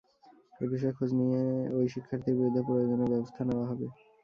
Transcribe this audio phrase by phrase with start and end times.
[0.61, 1.41] এ বিষয়ে খোঁজ নিয়ে
[1.75, 3.87] ওই শিক্ষার্থীর বিরুদ্ধে প্রয়োজনীয় ব্যবস্থা নেওয়া হবে।